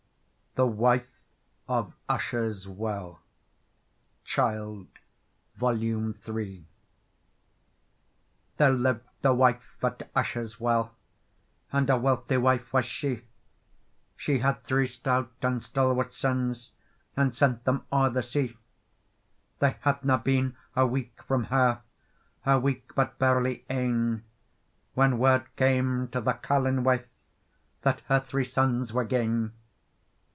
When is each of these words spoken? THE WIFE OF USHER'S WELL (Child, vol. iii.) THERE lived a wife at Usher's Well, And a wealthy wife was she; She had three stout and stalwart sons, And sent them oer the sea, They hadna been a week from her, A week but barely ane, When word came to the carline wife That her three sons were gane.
THE 0.55 0.65
WIFE 0.67 1.07
OF 1.69 1.93
USHER'S 2.09 2.67
WELL 2.67 3.21
(Child, 4.25 4.87
vol. 5.55 5.81
iii.) 5.81 6.65
THERE 8.57 8.73
lived 8.73 9.05
a 9.23 9.33
wife 9.33 9.77
at 9.81 10.11
Usher's 10.13 10.59
Well, 10.59 10.93
And 11.71 11.89
a 11.89 11.95
wealthy 11.97 12.35
wife 12.35 12.73
was 12.73 12.85
she; 12.85 13.21
She 14.17 14.39
had 14.39 14.65
three 14.65 14.87
stout 14.87 15.31
and 15.41 15.63
stalwart 15.63 16.13
sons, 16.13 16.71
And 17.15 17.33
sent 17.33 17.63
them 17.63 17.85
oer 17.89 18.09
the 18.09 18.21
sea, 18.21 18.57
They 19.59 19.77
hadna 19.85 20.17
been 20.17 20.57
a 20.75 20.85
week 20.85 21.23
from 21.23 21.45
her, 21.45 21.81
A 22.45 22.59
week 22.59 22.93
but 22.93 23.17
barely 23.17 23.63
ane, 23.69 24.25
When 24.95 25.17
word 25.17 25.45
came 25.55 26.09
to 26.09 26.19
the 26.19 26.33
carline 26.33 26.83
wife 26.83 27.07
That 27.83 28.01
her 28.09 28.19
three 28.19 28.43
sons 28.43 28.91
were 28.91 29.05
gane. 29.05 29.53